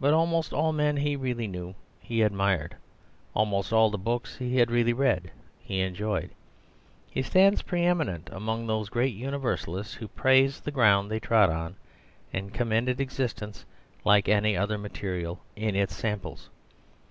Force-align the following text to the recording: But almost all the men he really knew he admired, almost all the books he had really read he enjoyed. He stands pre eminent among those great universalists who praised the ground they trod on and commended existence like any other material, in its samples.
But 0.00 0.14
almost 0.14 0.54
all 0.54 0.72
the 0.72 0.78
men 0.78 0.96
he 0.96 1.14
really 1.14 1.46
knew 1.46 1.74
he 2.00 2.22
admired, 2.22 2.74
almost 3.34 3.70
all 3.70 3.90
the 3.90 3.98
books 3.98 4.38
he 4.38 4.56
had 4.56 4.70
really 4.70 4.94
read 4.94 5.30
he 5.60 5.80
enjoyed. 5.82 6.30
He 7.10 7.20
stands 7.20 7.60
pre 7.60 7.82
eminent 7.84 8.30
among 8.32 8.66
those 8.66 8.88
great 8.88 9.14
universalists 9.14 9.92
who 9.92 10.08
praised 10.08 10.64
the 10.64 10.70
ground 10.70 11.10
they 11.10 11.20
trod 11.20 11.50
on 11.50 11.76
and 12.32 12.54
commended 12.54 12.98
existence 12.98 13.66
like 14.06 14.26
any 14.26 14.56
other 14.56 14.78
material, 14.78 15.38
in 15.54 15.76
its 15.76 15.94
samples. 15.94 16.48